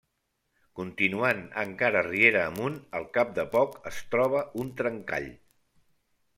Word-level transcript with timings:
Continuant 0.79 1.43
encara 1.65 2.01
riera 2.07 2.41
amunt, 2.53 2.81
al 3.01 3.07
cap 3.19 3.37
de 3.37 3.47
poc 3.59 3.79
es 3.93 4.03
troba 4.17 4.45
un 4.65 4.75
trencall. 4.83 5.33